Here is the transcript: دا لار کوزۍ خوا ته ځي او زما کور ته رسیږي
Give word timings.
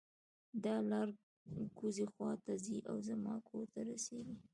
دا 0.63 0.75
لار 0.91 1.07
کوزۍ 1.77 2.05
خوا 2.13 2.31
ته 2.43 2.53
ځي 2.65 2.77
او 2.89 2.95
زما 3.07 3.35
کور 3.49 3.65
ته 3.73 3.79
رسیږي 3.89 4.35